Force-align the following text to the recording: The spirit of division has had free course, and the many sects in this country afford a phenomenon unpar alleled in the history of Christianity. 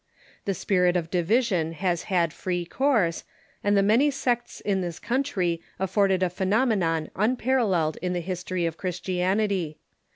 The 0.45 0.55
spirit 0.55 0.95
of 0.97 1.11
division 1.11 1.73
has 1.73 2.05
had 2.09 2.33
free 2.33 2.65
course, 2.65 3.23
and 3.63 3.77
the 3.77 3.83
many 3.83 4.09
sects 4.09 4.59
in 4.59 4.81
this 4.81 4.97
country 4.97 5.61
afford 5.77 6.11
a 6.11 6.27
phenomenon 6.27 7.11
unpar 7.15 7.61
alleled 7.61 7.97
in 8.01 8.13
the 8.13 8.19
history 8.19 8.65
of 8.65 8.77
Christianity. 8.77 9.77